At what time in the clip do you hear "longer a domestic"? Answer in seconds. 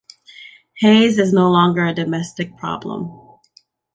1.51-2.57